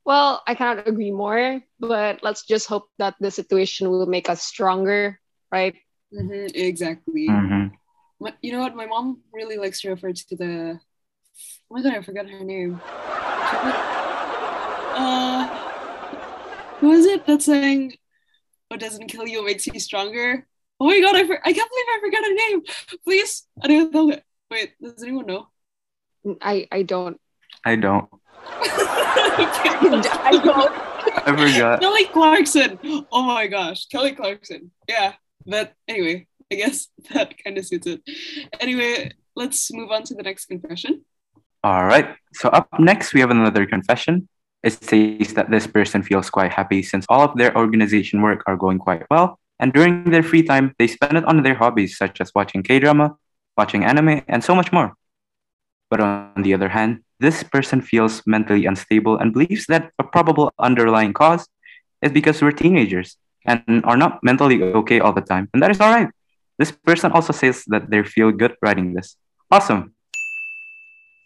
Well, 0.04 0.42
I 0.46 0.54
cannot 0.54 0.88
agree 0.88 1.12
more, 1.12 1.62
but 1.78 2.22
let's 2.22 2.44
just 2.44 2.66
hope 2.66 2.90
that 2.98 3.14
the 3.20 3.30
situation 3.30 3.88
will 3.90 4.06
make 4.06 4.28
us 4.28 4.42
stronger, 4.42 5.20
right? 5.52 5.76
hmm 6.12 6.46
exactly. 6.54 7.28
Mhm. 7.30 7.72
My- 8.20 8.34
you 8.42 8.52
know 8.52 8.60
what? 8.60 8.74
My 8.76 8.86
mom 8.86 9.22
really 9.32 9.56
likes 9.56 9.80
to 9.82 9.90
refer 9.90 10.12
to 10.12 10.36
the. 10.36 10.78
Oh 11.70 11.74
my 11.74 11.82
god, 11.82 11.94
I 11.94 12.02
forgot 12.02 12.28
her 12.28 12.44
name. 12.44 12.80
Uh, 14.94 15.46
who 16.80 16.92
is 16.92 17.06
it 17.06 17.26
that 17.26 17.42
sang 17.42 17.94
"What 18.72 18.80
doesn't 18.80 19.08
kill 19.08 19.28
you 19.28 19.44
makes 19.44 19.66
you 19.66 19.78
stronger"? 19.78 20.46
Oh 20.80 20.86
my 20.86 20.98
god, 20.98 21.14
I, 21.14 21.26
for- 21.26 21.46
I 21.46 21.52
can't 21.52 21.70
believe 21.70 21.86
I 21.92 21.98
forgot 22.00 22.24
her 22.24 22.34
name. 22.34 22.62
Please, 23.04 23.46
I 23.62 23.68
don't 23.68 23.92
know. 23.92 24.18
Wait, 24.50 24.72
does 24.80 25.02
anyone 25.02 25.26
know? 25.26 25.48
I 26.40 26.66
I 26.72 26.82
don't. 26.82 27.20
I 27.66 27.76
don't. 27.76 28.08
I 28.48 30.40
don't. 30.42 30.72
I 31.28 31.36
forgot. 31.36 31.80
Kelly 31.82 32.06
Clarkson. 32.06 32.78
Oh 33.12 33.22
my 33.22 33.46
gosh, 33.46 33.86
Kelly 33.88 34.12
Clarkson. 34.12 34.70
Yeah, 34.88 35.12
but 35.44 35.74
anyway, 35.86 36.26
I 36.50 36.54
guess 36.54 36.88
that 37.12 37.36
kind 37.44 37.58
of 37.58 37.66
suits 37.66 37.86
it. 37.86 38.00
Anyway, 38.58 39.12
let's 39.36 39.70
move 39.70 39.90
on 39.90 40.02
to 40.04 40.14
the 40.14 40.22
next 40.22 40.46
confession. 40.46 41.04
All 41.62 41.84
right. 41.84 42.16
So 42.32 42.48
up 42.48 42.68
next, 42.80 43.12
we 43.12 43.20
have 43.20 43.30
another 43.30 43.66
confession. 43.66 44.28
It 44.62 44.82
says 44.82 45.34
that 45.34 45.50
this 45.50 45.66
person 45.66 46.02
feels 46.02 46.30
quite 46.30 46.52
happy 46.52 46.82
since 46.82 47.04
all 47.08 47.22
of 47.22 47.36
their 47.36 47.56
organization 47.56 48.22
work 48.22 48.42
are 48.46 48.56
going 48.56 48.78
quite 48.78 49.02
well, 49.10 49.38
and 49.58 49.72
during 49.72 50.10
their 50.10 50.22
free 50.22 50.42
time, 50.42 50.74
they 50.78 50.86
spend 50.86 51.18
it 51.18 51.24
on 51.24 51.42
their 51.42 51.54
hobbies 51.54 51.96
such 51.96 52.20
as 52.20 52.32
watching 52.34 52.62
K 52.62 52.78
drama, 52.78 53.16
watching 53.56 53.84
anime, 53.84 54.22
and 54.28 54.42
so 54.42 54.54
much 54.54 54.72
more. 54.72 54.94
But 55.90 56.00
on 56.00 56.42
the 56.42 56.54
other 56.54 56.68
hand, 56.68 57.02
this 57.20 57.42
person 57.42 57.80
feels 57.80 58.22
mentally 58.26 58.66
unstable 58.66 59.18
and 59.18 59.32
believes 59.32 59.66
that 59.66 59.90
a 59.98 60.04
probable 60.04 60.52
underlying 60.58 61.12
cause 61.12 61.46
is 62.00 62.12
because 62.12 62.40
we're 62.40 62.52
teenagers 62.52 63.16
and 63.44 63.84
are 63.84 63.96
not 63.96 64.22
mentally 64.22 64.62
okay 64.62 65.00
all 65.00 65.12
the 65.12 65.20
time, 65.20 65.48
and 65.52 65.62
that 65.62 65.70
is 65.70 65.80
all 65.80 65.92
right. 65.92 66.08
This 66.58 66.70
person 66.70 67.10
also 67.12 67.32
says 67.32 67.64
that 67.66 67.90
they 67.90 68.02
feel 68.04 68.30
good 68.30 68.54
writing 68.62 68.94
this. 68.94 69.16
Awesome. 69.50 69.94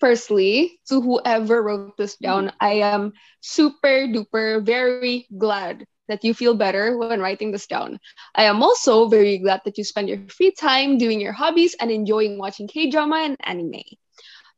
Firstly, 0.06 0.78
to 0.86 1.02
whoever 1.02 1.66
wrote 1.66 1.98
this 1.98 2.14
down, 2.14 2.54
I 2.62 2.78
am 2.78 3.10
super 3.42 4.06
duper 4.06 4.62
very 4.62 5.26
glad 5.34 5.82
that 6.06 6.22
you 6.22 6.30
feel 6.30 6.54
better 6.54 6.94
when 6.94 7.18
writing 7.18 7.50
this 7.50 7.66
down. 7.66 7.98
I 8.38 8.46
am 8.46 8.62
also 8.62 9.10
very 9.10 9.42
glad 9.42 9.62
that 9.66 9.74
you 9.74 9.82
spend 9.82 10.06
your 10.06 10.22
free 10.30 10.54
time 10.54 10.94
doing 10.94 11.18
your 11.18 11.34
hobbies 11.34 11.74
and 11.82 11.90
enjoying 11.90 12.38
watching 12.38 12.70
K 12.70 12.86
drama 12.86 13.26
and 13.26 13.34
anime. 13.42 13.82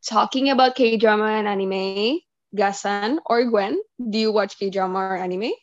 Talking 0.05 0.53
about 0.53 0.77
K 0.77 1.01
drama 1.01 1.41
and 1.41 1.49
anime, 1.49 2.21
Gasan 2.53 3.17
or 3.25 3.49
Gwen, 3.49 3.81
do 3.97 4.21
you 4.21 4.29
watch 4.29 4.61
K 4.61 4.69
drama 4.69 5.01
or 5.01 5.17
anime? 5.17 5.57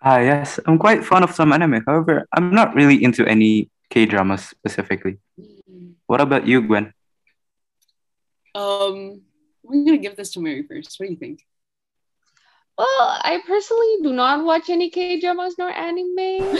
Ah, 0.00 0.24
yes, 0.24 0.58
I'm 0.64 0.80
quite 0.80 1.04
fond 1.04 1.28
of 1.28 1.36
some 1.36 1.52
anime. 1.52 1.84
However, 1.84 2.24
I'm 2.32 2.56
not 2.56 2.72
really 2.72 3.04
into 3.04 3.28
any 3.28 3.68
K 3.92 4.08
dramas 4.08 4.48
specifically. 4.48 5.20
What 6.08 6.24
about 6.24 6.48
you, 6.48 6.64
Gwen? 6.64 6.96
Um, 8.58 9.22
I'm 9.70 9.84
gonna 9.84 9.98
give 9.98 10.16
this 10.16 10.32
to 10.32 10.40
Mary 10.40 10.64
first. 10.64 10.98
What 10.98 11.06
do 11.06 11.12
you 11.12 11.18
think? 11.18 11.46
Well, 12.76 12.86
I 12.88 13.40
personally 13.46 13.96
do 14.02 14.12
not 14.12 14.44
watch 14.44 14.68
any 14.68 14.90
K 14.90 15.20
dramas 15.20 15.54
nor 15.58 15.70
anime. 15.70 16.58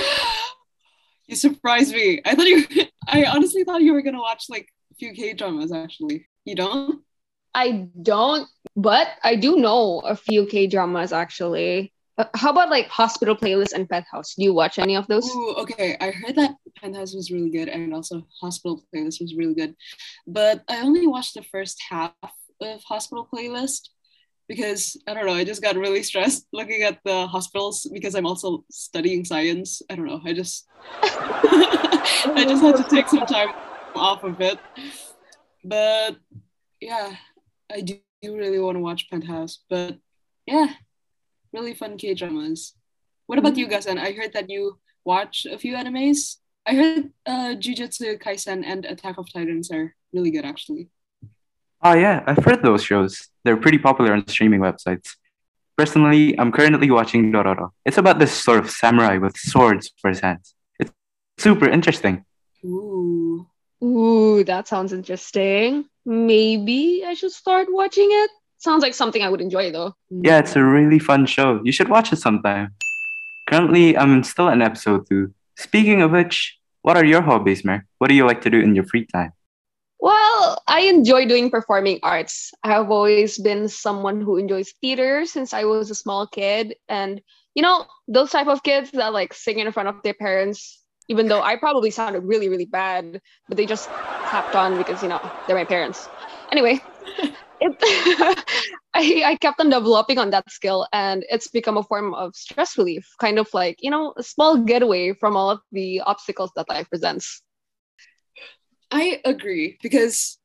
you 1.26 1.34
surprised 1.34 1.92
me. 1.92 2.20
I 2.24 2.36
thought 2.36 2.46
you. 2.46 2.64
I 3.08 3.24
honestly 3.24 3.64
thought 3.64 3.82
you 3.82 3.94
were 3.94 4.02
gonna 4.02 4.20
watch 4.20 4.44
like 4.48 4.68
a 4.92 4.94
few 4.94 5.12
K 5.12 5.32
dramas. 5.34 5.72
Actually, 5.72 6.26
you 6.44 6.54
don't. 6.54 7.02
I 7.52 7.88
don't, 8.00 8.48
but 8.76 9.08
I 9.24 9.34
do 9.34 9.56
know 9.56 10.00
a 10.00 10.14
few 10.14 10.46
K 10.46 10.68
dramas 10.68 11.12
actually. 11.12 11.92
Uh, 12.18 12.24
how 12.34 12.50
about 12.50 12.68
like 12.68 12.88
Hospital 12.88 13.36
Playlist 13.36 13.72
and 13.72 13.88
Penthouse? 13.88 14.34
Do 14.34 14.42
you 14.42 14.52
watch 14.52 14.78
any 14.78 14.96
of 14.96 15.06
those? 15.06 15.28
Ooh, 15.30 15.54
okay. 15.58 15.96
I 16.00 16.10
heard 16.10 16.34
that 16.34 16.56
Penthouse 16.76 17.14
was 17.14 17.30
really 17.30 17.50
good, 17.50 17.68
and 17.68 17.94
also 17.94 18.26
Hospital 18.40 18.84
Playlist 18.92 19.20
was 19.20 19.34
really 19.36 19.54
good, 19.54 19.76
but 20.26 20.62
I 20.68 20.80
only 20.80 21.06
watched 21.06 21.34
the 21.34 21.44
first 21.44 21.80
half 21.88 22.12
of 22.60 22.82
Hospital 22.82 23.28
Playlist 23.32 23.90
because 24.48 24.96
I 25.06 25.14
don't 25.14 25.26
know. 25.26 25.34
I 25.34 25.44
just 25.44 25.62
got 25.62 25.76
really 25.76 26.02
stressed 26.02 26.46
looking 26.52 26.82
at 26.82 26.98
the 27.04 27.26
hospitals 27.28 27.88
because 27.92 28.16
I'm 28.16 28.26
also 28.26 28.64
studying 28.70 29.24
science. 29.24 29.80
I 29.88 29.94
don't 29.94 30.06
know. 30.06 30.20
I 30.24 30.32
just 30.32 30.66
I 31.02 32.44
just 32.48 32.62
had 32.62 32.76
to 32.76 32.86
take 32.90 33.08
some 33.08 33.26
time 33.26 33.50
off 33.94 34.24
of 34.24 34.40
it, 34.40 34.58
but 35.62 36.16
yeah, 36.80 37.14
I 37.70 37.82
do 37.82 38.00
really 38.24 38.58
want 38.58 38.76
to 38.76 38.80
watch 38.80 39.08
Penthouse, 39.08 39.60
but 39.70 39.98
yeah, 40.46 40.72
really 41.52 41.74
fun 41.74 41.96
K 41.96 42.14
dramas. 42.14 42.74
What 43.26 43.38
about 43.38 43.56
you, 43.56 43.68
Gasan? 43.68 43.98
I 43.98 44.12
heard 44.12 44.32
that 44.32 44.48
you 44.48 44.78
watch 45.04 45.46
a 45.50 45.58
few 45.58 45.74
animes. 45.74 46.36
I 46.66 46.74
heard 46.74 47.10
uh, 47.26 47.54
Jujutsu 47.56 48.20
Kaisen 48.20 48.64
and 48.64 48.84
Attack 48.84 49.18
of 49.18 49.32
Titans 49.32 49.70
are 49.70 49.94
really 50.12 50.30
good, 50.30 50.44
actually. 50.44 50.88
Ah, 51.80 51.94
yeah, 51.94 52.24
I've 52.26 52.44
heard 52.44 52.62
those 52.62 52.82
shows. 52.82 53.28
They're 53.44 53.56
pretty 53.56 53.78
popular 53.78 54.12
on 54.12 54.26
streaming 54.26 54.60
websites. 54.60 55.16
Personally, 55.76 56.38
I'm 56.38 56.50
currently 56.50 56.90
watching 56.90 57.30
Dororo. 57.30 57.70
It's 57.84 57.98
about 57.98 58.18
this 58.18 58.32
sort 58.32 58.58
of 58.58 58.70
samurai 58.70 59.18
with 59.18 59.36
swords 59.36 59.92
for 60.00 60.08
his 60.08 60.20
hands. 60.20 60.54
It's 60.80 60.90
super 61.38 61.68
interesting. 61.68 62.24
Ooh. 62.64 63.46
Ooh, 63.82 64.42
that 64.44 64.66
sounds 64.66 64.92
interesting. 64.92 65.84
Maybe 66.04 67.04
I 67.06 67.14
should 67.14 67.30
start 67.30 67.68
watching 67.70 68.08
it. 68.10 68.30
Sounds 68.58 68.82
like 68.82 68.94
something 68.94 69.22
I 69.22 69.28
would 69.28 69.40
enjoy 69.40 69.70
though. 69.70 69.94
Yeah, 70.10 70.38
it's 70.38 70.56
a 70.56 70.64
really 70.64 70.98
fun 70.98 71.26
show. 71.26 71.60
You 71.64 71.72
should 71.72 71.88
watch 71.88 72.12
it 72.12 72.16
sometime. 72.16 72.74
Currently, 73.48 73.96
I'm 73.96 74.22
still 74.24 74.48
in 74.48 74.60
episode 74.60 75.08
two. 75.08 75.32
Speaking 75.56 76.02
of 76.02 76.10
which, 76.10 76.58
what 76.82 76.96
are 76.96 77.04
your 77.04 77.22
hobbies, 77.22 77.64
Mer? 77.64 77.86
What 77.98 78.08
do 78.08 78.14
you 78.14 78.26
like 78.26 78.42
to 78.42 78.50
do 78.50 78.60
in 78.60 78.74
your 78.74 78.84
free 78.84 79.06
time? 79.06 79.32
Well, 80.00 80.62
I 80.68 80.82
enjoy 80.82 81.26
doing 81.26 81.50
performing 81.50 81.98
arts. 82.02 82.52
I 82.62 82.68
have 82.68 82.90
always 82.90 83.38
been 83.38 83.68
someone 83.68 84.20
who 84.20 84.36
enjoys 84.36 84.72
theater 84.80 85.24
since 85.24 85.52
I 85.52 85.64
was 85.64 85.90
a 85.90 85.94
small 85.94 86.26
kid. 86.26 86.76
And, 86.88 87.20
you 87.54 87.62
know, 87.62 87.86
those 88.06 88.30
type 88.30 88.46
of 88.46 88.62
kids 88.62 88.90
that 88.92 89.12
like 89.12 89.34
sing 89.34 89.58
in 89.58 89.72
front 89.72 89.88
of 89.88 90.02
their 90.02 90.14
parents, 90.14 90.82
even 91.08 91.26
though 91.26 91.42
I 91.42 91.56
probably 91.56 91.90
sounded 91.90 92.20
really, 92.20 92.48
really 92.48 92.66
bad, 92.66 93.20
but 93.48 93.56
they 93.56 93.66
just 93.66 93.88
clapped 93.88 94.54
on 94.54 94.78
because, 94.78 95.02
you 95.02 95.08
know, 95.08 95.20
they're 95.46 95.56
my 95.56 95.64
parents. 95.64 96.08
Anyway, 96.52 96.80
it, 97.60 98.44
I, 98.94 99.22
I 99.24 99.36
kept 99.36 99.60
on 99.60 99.70
developing 99.70 100.18
on 100.18 100.30
that 100.30 100.50
skill 100.50 100.86
and 100.92 101.24
it's 101.30 101.48
become 101.48 101.76
a 101.76 101.82
form 101.82 102.14
of 102.14 102.34
stress 102.34 102.76
relief, 102.78 103.08
kind 103.18 103.38
of 103.38 103.48
like, 103.52 103.76
you 103.80 103.90
know, 103.90 104.14
a 104.16 104.22
small 104.22 104.58
getaway 104.58 105.12
from 105.14 105.36
all 105.36 105.50
of 105.50 105.60
the 105.72 106.00
obstacles 106.00 106.50
that 106.56 106.68
life 106.68 106.88
presents. 106.88 107.42
I 108.90 109.20
agree 109.24 109.78
because 109.82 110.38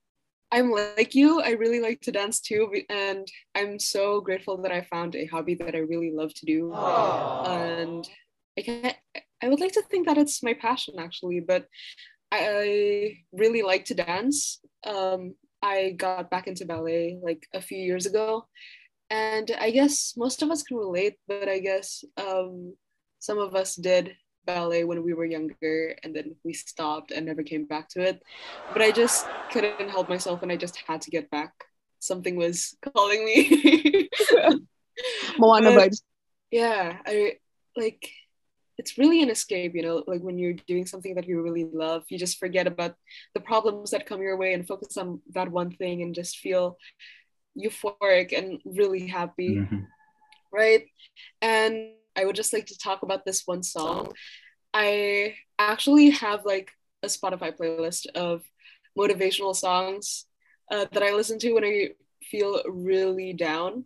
I'm 0.51 0.69
like 0.69 1.15
you. 1.15 1.41
I 1.41 1.51
really 1.51 1.79
like 1.79 2.01
to 2.01 2.11
dance 2.11 2.39
too, 2.39 2.71
and 2.87 3.27
I'm 3.55 3.79
so 3.79 4.21
grateful 4.21 4.61
that 4.61 4.71
I 4.71 4.81
found 4.81 5.15
a 5.15 5.25
hobby 5.25 5.55
that 5.55 5.73
I 5.73 5.79
really 5.79 6.11
love 6.13 6.31
to 6.35 6.45
do. 6.45 6.71
And 6.73 8.07
I 8.57 8.61
can 8.61 8.93
I 9.41 9.49
would 9.49 9.59
like 9.59 9.71
to 9.73 9.81
think 9.81 10.05
that 10.07 10.17
it's 10.17 10.43
my 10.43 10.53
passion 10.53 10.95
actually, 10.99 11.39
but 11.39 11.65
I, 12.31 12.47
I 12.47 13.17
really 13.31 13.63
like 13.63 13.85
to 13.85 13.95
dance. 13.95 14.59
Um, 14.85 15.33
I 15.63 15.91
got 15.91 16.29
back 16.29 16.47
into 16.47 16.65
ballet 16.65 17.17
like 17.23 17.47
a 17.53 17.61
few 17.61 17.77
years 17.79 18.05
ago, 18.05 18.45
and 19.09 19.49
I 19.59 19.71
guess 19.71 20.13
most 20.17 20.43
of 20.43 20.51
us 20.51 20.61
can 20.61 20.77
relate. 20.77 21.15
But 21.27 21.47
I 21.47 21.59
guess 21.59 22.03
um, 22.17 22.75
some 23.19 23.39
of 23.39 23.55
us 23.55 23.75
did 23.75 24.13
ballet 24.45 24.83
when 24.83 25.03
we 25.03 25.13
were 25.13 25.25
younger 25.25 25.95
and 26.03 26.15
then 26.15 26.35
we 26.43 26.53
stopped 26.53 27.11
and 27.11 27.25
never 27.25 27.43
came 27.43 27.65
back 27.65 27.87
to 27.89 28.01
it 28.01 28.21
but 28.73 28.81
i 28.81 28.91
just 28.91 29.25
couldn't 29.51 29.89
help 29.89 30.09
myself 30.09 30.43
and 30.43 30.51
i 30.51 30.55
just 30.57 30.75
had 30.87 31.01
to 31.01 31.09
get 31.09 31.29
back 31.31 31.53
something 31.99 32.35
was 32.35 32.75
calling 32.93 33.23
me 33.23 34.09
Moana 35.39 35.71
vibes. 35.71 36.01
yeah 36.51 36.97
i 37.05 37.33
like 37.77 38.09
it's 38.77 38.97
really 38.97 39.21
an 39.21 39.29
escape 39.29 39.73
you 39.75 39.81
know 39.83 40.03
like 40.07 40.21
when 40.21 40.37
you're 40.37 40.53
doing 40.67 40.85
something 40.85 41.15
that 41.15 41.27
you 41.27 41.41
really 41.41 41.65
love 41.73 42.03
you 42.09 42.17
just 42.17 42.39
forget 42.39 42.67
about 42.67 42.95
the 43.33 43.39
problems 43.41 43.91
that 43.91 44.05
come 44.05 44.21
your 44.21 44.37
way 44.37 44.53
and 44.53 44.67
focus 44.67 44.97
on 44.97 45.21
that 45.33 45.51
one 45.51 45.71
thing 45.71 46.01
and 46.01 46.15
just 46.15 46.37
feel 46.37 46.77
euphoric 47.57 48.37
and 48.37 48.59
really 48.65 49.07
happy 49.07 49.55
Mhm. 49.57 49.87
right? 50.51 50.85
And 51.41 51.93
I 52.15 52.25
would 52.25 52.35
just 52.35 52.53
like 52.53 52.67
to 52.67 52.77
talk 52.77 53.03
about 53.03 53.25
this 53.25 53.43
one 53.45 53.63
song. 53.63 54.13
I 54.73 55.35
actually 55.59 56.11
have 56.11 56.45
like 56.45 56.71
a 57.03 57.07
Spotify 57.07 57.55
playlist 57.57 58.07
of 58.15 58.43
motivational 58.97 59.55
songs 59.55 60.25
uh, 60.71 60.85
that 60.91 61.03
I 61.03 61.11
listen 61.13 61.39
to 61.39 61.53
when 61.53 61.65
I 61.65 61.89
feel 62.23 62.61
really 62.67 63.33
down. 63.33 63.85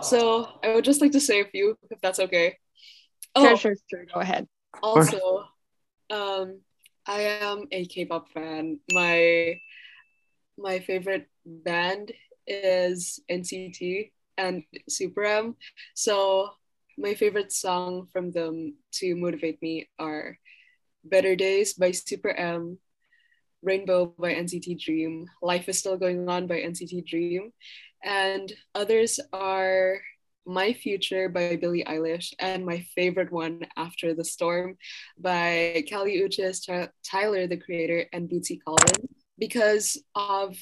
So 0.00 0.48
I 0.62 0.74
would 0.74 0.84
just 0.84 1.00
like 1.00 1.12
to 1.12 1.20
say 1.20 1.40
a 1.40 1.46
few, 1.46 1.78
if 1.90 2.00
that's 2.00 2.20
okay. 2.20 2.58
Oh, 3.36 3.54
Sure, 3.54 3.56
sure, 3.56 3.76
sure. 3.90 4.04
Go 4.12 4.20
ahead. 4.20 4.48
also, 4.82 5.44
um, 6.10 6.60
I 7.06 7.20
am 7.44 7.68
a 7.70 7.86
K-pop 7.86 8.32
fan. 8.32 8.80
My 8.92 9.60
my 10.58 10.80
favorite 10.80 11.28
band 11.44 12.12
is 12.48 13.20
NCT 13.30 14.10
and 14.38 14.64
Super 14.88 15.24
M. 15.24 15.56
So 15.94 16.50
my 16.98 17.14
favorite 17.14 17.52
song 17.52 18.08
from 18.12 18.32
them 18.32 18.76
to 19.00 19.14
motivate 19.14 19.60
me 19.60 19.88
are 19.98 20.38
Better 21.04 21.36
Days 21.36 21.74
by 21.74 21.92
Super 21.92 22.30
M, 22.30 22.78
Rainbow 23.62 24.06
by 24.18 24.34
NCT 24.34 24.80
Dream, 24.80 25.28
Life 25.42 25.68
is 25.68 25.78
Still 25.78 25.96
Going 25.98 26.28
On 26.28 26.46
by 26.46 26.60
NCT 26.60 27.04
Dream, 27.06 27.52
and 28.02 28.52
others 28.74 29.20
are 29.32 30.00
My 30.46 30.72
Future 30.72 31.28
by 31.28 31.56
Billie 31.56 31.84
Eilish, 31.84 32.32
and 32.38 32.64
my 32.64 32.78
favorite 32.94 33.32
one, 33.32 33.66
After 33.76 34.14
the 34.14 34.24
Storm 34.24 34.78
by 35.18 35.84
Kali 35.90 36.18
Uchis, 36.22 36.64
Tyler 37.04 37.46
the 37.48 37.56
Creator, 37.56 38.06
and 38.12 38.28
Bootsy 38.28 38.58
Collins, 38.64 39.08
because 39.38 40.00
of 40.14 40.56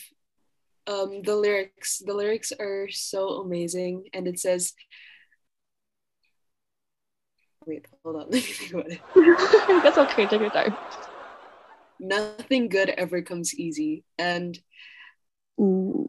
um, 0.87 1.23
the 1.23 1.37
lyrics. 1.37 1.99
The 2.05 2.15
lyrics 2.15 2.53
are 2.59 2.89
so 2.91 3.41
amazing, 3.41 4.09
and 4.15 4.27
it 4.27 4.39
says, 4.39 4.73
Wait, 7.67 7.87
hold 8.03 8.17
on. 8.17 8.23
Let 8.31 8.33
me 8.33 8.41
think 8.41 8.73
about 8.73 8.91
it. 8.91 9.01
That's 9.83 9.99
okay. 9.99 10.27
Take 10.27 10.41
your 10.41 10.51
time. 10.51 10.77
Nothing 11.99 12.69
good 12.69 12.91
ever 12.91 13.23
comes 13.23 13.55
easy, 13.55 14.05
and 14.19 14.59
Ooh. 15.61 16.09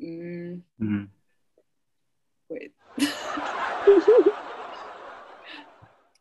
mm, 0.00 0.62
Mhm. 0.80 1.08
wait. 2.48 2.72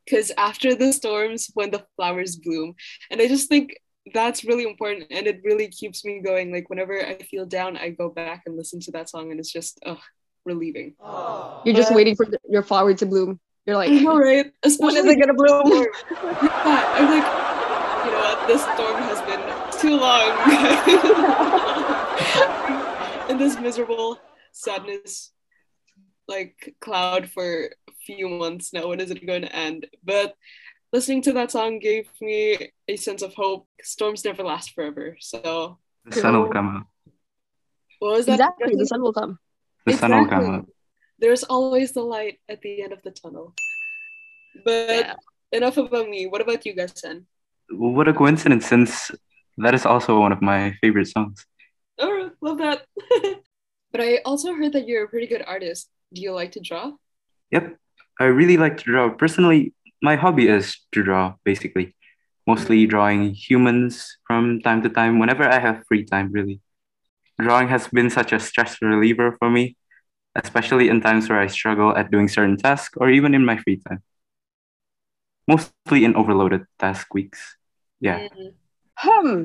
Because 0.07 0.31
after 0.37 0.73
the 0.73 0.93
storms, 0.93 1.49
when 1.53 1.69
the 1.71 1.83
flowers 1.97 2.37
bloom, 2.37 2.75
and 3.11 3.21
I 3.21 3.27
just 3.27 3.49
think 3.49 3.75
that's 4.13 4.45
really 4.45 4.63
important, 4.63 5.07
and 5.11 5.27
it 5.27 5.41
really 5.43 5.67
keeps 5.67 6.05
me 6.05 6.21
going. 6.21 6.51
Like 6.51 6.69
whenever 6.69 6.97
I 7.05 7.15
feel 7.17 7.45
down, 7.45 7.75
I 7.75 7.89
go 7.89 8.07
back 8.09 8.43
and 8.45 8.55
listen 8.55 8.79
to 8.81 8.91
that 8.91 9.09
song, 9.09 9.31
and 9.31 9.39
it's 9.39 9.51
just 9.51 9.79
ugh, 9.85 9.99
relieving. 10.45 10.95
You're 11.65 11.75
just 11.75 11.89
But- 11.89 11.95
waiting 11.97 12.15
for 12.15 12.25
the, 12.25 12.39
your 12.49 12.63
flower 12.63 12.93
to 12.93 13.05
bloom. 13.05 13.39
You're 13.65 13.75
like, 13.75 13.89
all 13.89 13.95
right 13.97 14.03
know, 14.03 14.17
right? 14.17 14.45
when 14.45 14.53
Especially 14.63 14.99
is 14.99 15.05
it 15.07 15.19
gonna 15.19 15.33
bloom? 15.33 15.67
Yeah, 16.11 16.93
I'm 16.95 17.09
like, 17.11 17.27
you 18.05 18.11
know 18.13 18.21
what? 18.23 18.47
This 18.47 18.61
storm 18.63 18.95
has 19.11 19.19
been 19.27 19.43
too 19.81 19.97
long. 19.97 20.31
In 23.29 23.37
this 23.37 23.59
miserable 23.59 24.17
sadness, 24.53 25.33
like 26.27 26.75
cloud 26.81 27.29
for 27.29 27.65
a 27.87 27.93
few 28.05 28.27
months 28.29 28.73
now. 28.73 28.87
When 28.89 28.99
is 28.99 29.11
it 29.11 29.25
going 29.25 29.43
to 29.43 29.55
end? 29.55 29.87
But 30.03 30.35
listening 30.91 31.21
to 31.23 31.33
that 31.33 31.51
song 31.51 31.79
gave 31.79 32.09
me 32.21 32.71
a 32.87 32.95
sense 32.97 33.21
of 33.21 33.33
hope. 33.33 33.67
Storms 33.81 34.25
never 34.25 34.43
last 34.43 34.73
forever. 34.73 35.17
So 35.19 35.79
The 36.05 36.11
sun 36.19 36.39
will 36.39 36.49
come 36.51 36.67
out. 36.67 36.85
what 37.99 38.11
was 38.17 38.25
that? 38.27 38.33
exactly. 38.39 38.75
The 38.75 38.85
sun 38.85 39.01
will 39.01 39.13
come. 39.13 39.39
The 39.85 39.93
sun 39.93 40.11
will 40.11 40.27
come 40.27 40.49
out. 40.55 40.65
There's 41.19 41.43
always 41.43 41.93
the 41.93 42.03
light 42.03 42.39
at 42.47 42.61
the 42.61 42.83
end 42.83 42.93
of 42.93 43.01
the 43.01 43.11
tunnel. 43.11 43.53
But 44.63 44.89
Yeah. 44.89 45.15
enough 45.51 45.77
about 45.77 46.09
me. 46.09 46.27
What 46.27 46.41
about 46.41 46.65
you 46.65 46.73
guys, 46.73 46.93
Sen? 46.95 47.25
What 47.69 48.07
a 48.07 48.13
coincidence, 48.13 48.65
since 48.65 49.11
that 49.57 49.73
is 49.73 49.85
also 49.85 50.19
one 50.19 50.31
of 50.31 50.41
my 50.41 50.73
favorite 50.81 51.07
songs. 51.07 51.45
Oh, 51.99 52.29
love 52.41 52.59
that. 52.59 52.85
but 53.91 54.01
I 54.01 54.17
also 54.25 54.53
heard 54.53 54.73
that 54.73 54.87
you're 54.87 55.05
a 55.05 55.09
pretty 55.09 55.27
good 55.27 55.43
artist. 55.45 55.89
Do 56.13 56.21
you 56.21 56.33
like 56.33 56.51
to 56.53 56.59
draw? 56.59 56.93
Yep, 57.51 57.77
I 58.19 58.25
really 58.25 58.57
like 58.57 58.77
to 58.77 58.83
draw. 58.85 59.09
Personally, 59.09 59.73
my 60.01 60.15
hobby 60.15 60.47
is 60.47 60.77
to 60.93 61.03
draw, 61.03 61.35
basically. 61.43 61.95
Mostly 62.47 62.85
drawing 62.87 63.33
humans 63.33 64.17
from 64.25 64.61
time 64.61 64.81
to 64.83 64.89
time, 64.89 65.19
whenever 65.19 65.43
I 65.43 65.59
have 65.59 65.83
free 65.87 66.05
time, 66.05 66.31
really. 66.31 66.61
Drawing 67.39 67.67
has 67.69 67.87
been 67.87 68.09
such 68.09 68.31
a 68.31 68.39
stress 68.39 68.81
reliever 68.81 69.35
for 69.39 69.49
me, 69.49 69.75
especially 70.35 70.89
in 70.89 71.01
times 71.01 71.29
where 71.29 71.39
I 71.39 71.47
struggle 71.47 71.95
at 71.95 72.11
doing 72.11 72.27
certain 72.27 72.57
tasks 72.57 72.95
or 72.97 73.09
even 73.09 73.33
in 73.35 73.45
my 73.45 73.57
free 73.57 73.77
time. 73.87 74.03
Mostly 75.47 76.03
in 76.05 76.15
overloaded 76.15 76.65
task 76.79 77.13
weeks. 77.13 77.57
Yeah. 77.99 78.27
Mm, 78.27 78.53
Hmm. 78.97 79.41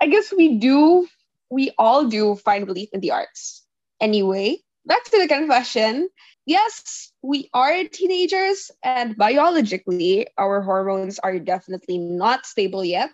I 0.00 0.06
guess 0.08 0.32
we 0.32 0.58
do. 0.58 1.06
We 1.50 1.72
all 1.78 2.06
do 2.08 2.36
find 2.36 2.66
relief 2.66 2.90
in 2.92 3.00
the 3.00 3.12
arts. 3.12 3.64
Anyway, 4.00 4.65
back 4.86 5.04
to 5.04 5.18
the 5.18 5.28
confession. 5.28 6.08
Yes, 6.46 7.12
we 7.22 7.50
are 7.52 7.84
teenagers, 7.84 8.70
and 8.84 9.16
biologically, 9.16 10.28
our 10.38 10.62
hormones 10.62 11.18
are 11.18 11.38
definitely 11.38 11.98
not 11.98 12.46
stable 12.46 12.84
yet. 12.84 13.10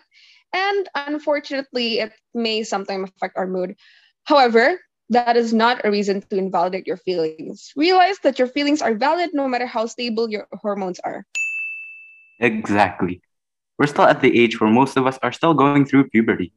And 0.53 0.87
unfortunately, 0.93 1.99
it 1.99 2.13
may 2.33 2.63
sometimes 2.63 3.09
affect 3.09 3.35
our 3.37 3.47
mood. 3.47 3.75
However, 4.25 4.79
that 5.09 5.35
is 5.35 5.51
not 5.51 5.83
a 5.83 5.91
reason 5.91 6.21
to 6.21 6.37
invalidate 6.37 6.85
your 6.85 6.97
feelings. 6.97 7.73
Realize 7.75 8.19
that 8.23 8.37
your 8.37 8.47
feelings 8.47 8.81
are 8.81 8.93
valid 8.93 9.31
no 9.33 9.47
matter 9.47 9.65
how 9.65 9.87
stable 9.87 10.29
your 10.29 10.47
hormones 10.53 10.99
are. 10.99 11.25
Exactly. 12.39 13.21
We're 13.79 13.87
still 13.87 14.05
at 14.05 14.21
the 14.21 14.39
age 14.39 14.61
where 14.61 14.69
most 14.69 14.95
of 14.95 15.07
us 15.07 15.17
are 15.23 15.31
still 15.31 15.55
going 15.55 15.85
through 15.85 16.09
puberty. 16.09 16.53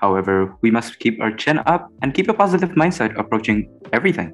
However, 0.00 0.54
we 0.62 0.70
must 0.70 0.98
keep 0.98 1.20
our 1.20 1.30
chin 1.30 1.60
up 1.66 1.92
and 2.00 2.14
keep 2.14 2.28
a 2.28 2.34
positive 2.34 2.70
mindset 2.70 3.18
approaching 3.18 3.68
everything. 3.92 4.32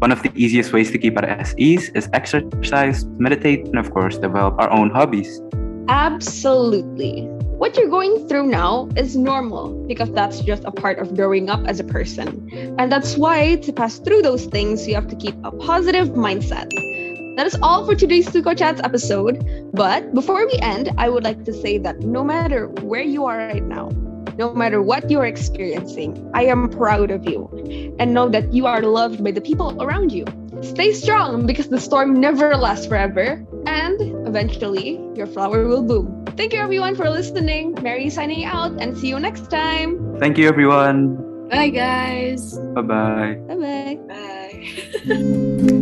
One 0.00 0.12
of 0.12 0.22
the 0.22 0.30
easiest 0.34 0.72
ways 0.72 0.90
to 0.90 0.98
keep 0.98 1.16
at 1.16 1.54
ease 1.58 1.88
is 1.94 2.10
exercise, 2.12 3.06
meditate, 3.18 3.66
and 3.66 3.78
of 3.78 3.90
course, 3.92 4.18
develop 4.18 4.58
our 4.58 4.70
own 4.70 4.90
hobbies. 4.90 5.40
Absolutely. 5.88 7.22
What 7.56 7.76
you're 7.76 7.88
going 7.88 8.28
through 8.28 8.48
now 8.48 8.88
is 8.96 9.16
normal 9.16 9.72
because 9.86 10.10
that's 10.10 10.40
just 10.40 10.64
a 10.64 10.72
part 10.72 10.98
of 10.98 11.14
growing 11.14 11.48
up 11.48 11.64
as 11.66 11.80
a 11.80 11.84
person. 11.84 12.50
And 12.78 12.90
that's 12.90 13.16
why 13.16 13.56
to 13.56 13.72
pass 13.72 13.98
through 13.98 14.22
those 14.22 14.46
things, 14.46 14.86
you 14.86 14.94
have 14.96 15.08
to 15.08 15.16
keep 15.16 15.36
a 15.44 15.52
positive 15.52 16.08
mindset. 16.08 16.68
That 17.36 17.46
is 17.46 17.56
all 17.62 17.86
for 17.86 17.94
today's 17.94 18.28
Stuco 18.28 18.58
Chats 18.58 18.80
episode. 18.82 19.70
But 19.72 20.12
before 20.12 20.44
we 20.44 20.58
end, 20.60 20.90
I 20.98 21.08
would 21.08 21.24
like 21.24 21.44
to 21.44 21.52
say 21.52 21.78
that 21.78 22.00
no 22.00 22.24
matter 22.24 22.66
where 22.82 23.00
you 23.00 23.24
are 23.24 23.38
right 23.38 23.62
now, 23.62 23.88
no 24.38 24.54
matter 24.54 24.82
what 24.82 25.10
you 25.10 25.20
are 25.20 25.26
experiencing, 25.26 26.30
I 26.34 26.44
am 26.44 26.68
proud 26.68 27.10
of 27.10 27.28
you. 27.28 27.48
And 27.98 28.14
know 28.14 28.28
that 28.28 28.52
you 28.52 28.66
are 28.66 28.82
loved 28.82 29.22
by 29.22 29.30
the 29.30 29.40
people 29.40 29.80
around 29.82 30.12
you. 30.12 30.24
Stay 30.62 30.92
strong 30.92 31.46
because 31.46 31.68
the 31.68 31.80
storm 31.80 32.20
never 32.20 32.56
lasts 32.56 32.86
forever. 32.86 33.44
And 33.66 34.26
eventually, 34.26 35.00
your 35.14 35.26
flower 35.26 35.66
will 35.66 35.82
bloom. 35.82 36.24
Thank 36.36 36.52
you 36.52 36.60
everyone 36.60 36.94
for 36.94 37.08
listening. 37.10 37.76
Mary 37.82 38.08
signing 38.10 38.44
out 38.44 38.72
and 38.80 38.96
see 38.96 39.08
you 39.08 39.18
next 39.18 39.50
time. 39.50 40.18
Thank 40.18 40.38
you, 40.38 40.48
everyone. 40.48 41.48
Bye, 41.48 41.68
guys. 41.68 42.56
Bye 42.74 42.82
bye. 42.82 43.34
Bye 43.48 43.56
bye. 43.56 43.98
Bye. 45.06 45.78